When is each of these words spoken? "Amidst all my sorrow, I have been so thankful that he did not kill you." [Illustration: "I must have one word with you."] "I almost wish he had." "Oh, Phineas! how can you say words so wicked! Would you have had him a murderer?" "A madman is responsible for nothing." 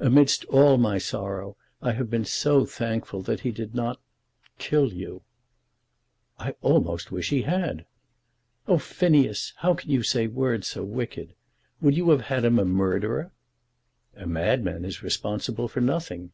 "Amidst 0.00 0.46
all 0.46 0.78
my 0.78 0.96
sorrow, 0.96 1.54
I 1.82 1.92
have 1.92 2.08
been 2.08 2.24
so 2.24 2.64
thankful 2.64 3.20
that 3.20 3.40
he 3.40 3.50
did 3.50 3.74
not 3.74 4.00
kill 4.56 4.90
you." 4.90 5.20
[Illustration: 6.38 6.38
"I 6.38 6.42
must 6.42 6.56
have 6.56 6.62
one 6.62 6.72
word 6.72 6.72
with 6.72 6.72
you."] 6.72 6.72
"I 6.72 6.72
almost 6.72 7.12
wish 7.12 7.28
he 7.28 7.42
had." 7.42 7.84
"Oh, 8.66 8.78
Phineas! 8.78 9.52
how 9.58 9.74
can 9.74 9.90
you 9.90 10.02
say 10.02 10.28
words 10.28 10.66
so 10.66 10.82
wicked! 10.82 11.34
Would 11.82 11.94
you 11.94 12.08
have 12.08 12.22
had 12.22 12.46
him 12.46 12.58
a 12.58 12.64
murderer?" 12.64 13.32
"A 14.16 14.26
madman 14.26 14.86
is 14.86 15.02
responsible 15.02 15.68
for 15.68 15.82
nothing." 15.82 16.32